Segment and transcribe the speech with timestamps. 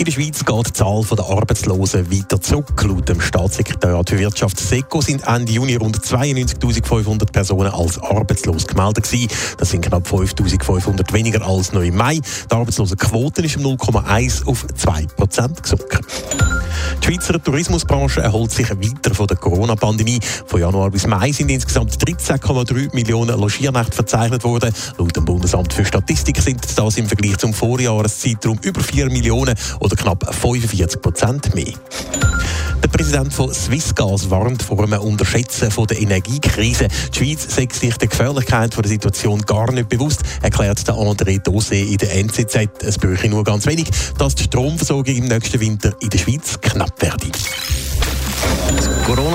[0.00, 2.82] In der Schweiz geht die Zahl der Arbeitslosen weiter zurück.
[2.82, 9.04] Laut dem Staatssekretariat für Wirtschaft SECO sind Ende Juni rund 92.500 Personen als arbeitslos gemeldet
[9.04, 9.28] gewesen.
[9.58, 12.14] Das sind knapp 5.500 weniger als noch im Mai.
[12.14, 16.00] Die Arbeitslosenquote ist um 0,1 auf 2 Prozent gesunken.
[17.10, 20.20] Die Schweizer Tourismusbranche erholt sich weiter von der Corona-Pandemie.
[20.46, 24.72] Von Januar bis Mai sind insgesamt 13,3 Millionen Logiernächte verzeichnet worden.
[24.96, 29.96] Laut dem Bundesamt für Statistik sind das im Vergleich zum Vorjahreszeitraum über 4 Millionen oder
[29.96, 31.72] knapp 45 Prozent mehr.
[32.82, 36.88] Der Präsident von Swissgas warnt vor einem Unterschätzen von der Energiekrise.
[37.14, 41.74] Die Schweiz sei sich der Gefährlichkeit der Situation gar nicht bewusst, erklärt der André Dosé
[41.74, 42.82] in der NZZ.
[42.82, 47.00] Es bräuchte nur ganz wenig, dass die Stromversorgung im nächsten Winter in der Schweiz knapp
[47.02, 47.26] werde.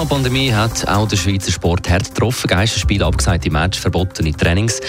[0.06, 2.48] Corona-Pandemie hat auch den Schweizer Sport hart getroffen.
[2.48, 4.80] Geisterspiele, abgesagte Match, verbotene Trainings.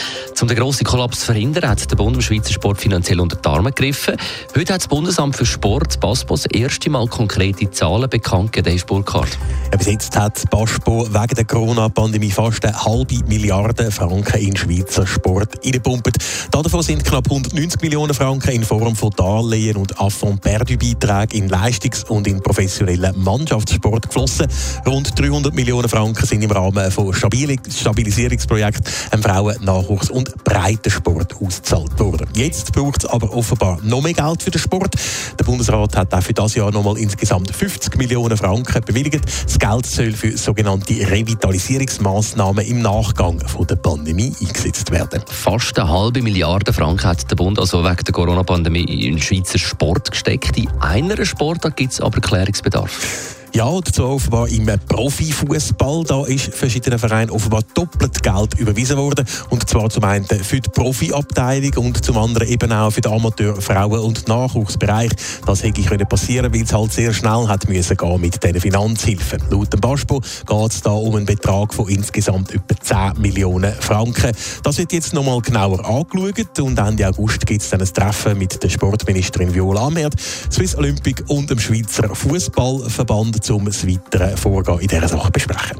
[0.40, 3.48] Um den grossen Kollaps zu verhindern, hat der Bund dem Schweizer Sport finanziell unter die
[3.48, 4.16] Arme gegriffen.
[4.54, 9.38] Heute hat das Bundesamt für Sport, BASPO, das erste Mal konkrete Zahlen bekannt gegeben, Burkhardt.
[9.70, 15.06] Ja, bis jetzt hat BASPO wegen der Corona-Pandemie fast eine halbe Milliarde Franken in Schweizer
[15.06, 16.18] Sport eingepumpt.
[16.50, 22.26] Davon sind knapp 190 Millionen Franken in Form von Darlehen und Affront-Perdu-Beiträgen in Leistungs- und
[22.26, 24.46] in professionellen Mannschaftssport geflossen.
[24.86, 32.28] Rund 300 Millionen Franken sind im Rahmen von Stabilisierungsprojekten Frauen-, Nachwuchs- und Breitensport ausgezahlt worden.
[32.34, 34.94] Jetzt braucht es aber offenbar noch mehr Geld für den Sport.
[35.38, 39.24] Der Bundesrat hat auch für das Jahr nochmal insgesamt 50 Millionen Franken bewilligt.
[39.44, 45.22] Das Geld soll für sogenannte Revitalisierungsmaßnahmen im Nachgang von der Pandemie eingesetzt werden.
[45.26, 49.58] Fast eine halbe Milliarde Franken hat der Bund also wegen der Corona-Pandemie in den Schweizer
[49.58, 50.56] Sport gesteckt.
[50.56, 53.35] In einer Sportart gibt es aber Klärungsbedarf.
[53.56, 56.04] Ja, dazu offenbar im Profifußball.
[56.04, 59.24] Da ist verschiedenen Vereinen offenbar doppelt Geld überwiesen worden.
[59.48, 63.58] Und zwar zum einen für die Profiabteilung und zum anderen eben auch für den Amateur-,
[63.58, 65.10] Frauen- und Nachwuchsbereich.
[65.46, 69.40] Das hätte können passieren, weil es halt sehr schnell hat müssen gehen mit diesen Finanzhilfen.
[69.48, 74.32] Laut dem BASPO geht es da um einen Betrag von insgesamt etwa 10 Millionen Franken.
[74.64, 78.62] Das wird jetzt nochmal genauer angeschaut und Ende August gibt es dann ein Treffen mit
[78.62, 80.12] der Sportministerin Viola Amherd,
[80.52, 85.78] Swiss Olympic und dem Schweizer Fußballverband um das weitere Vorgehen in dieser Sache besprechen.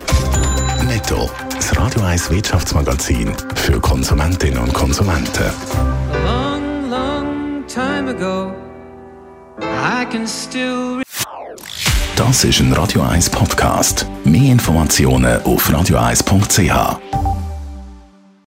[0.87, 1.31] Netto.
[1.55, 5.51] Das Radio 1 Wirtschaftsmagazin für Konsumentinnen und Konsumenten.
[6.25, 8.53] long, long time ago.
[9.61, 11.03] I can still
[12.17, 14.07] Das ist ein Radio 1 Podcast.
[14.25, 17.36] Mehr Informationen auf radio1.ch.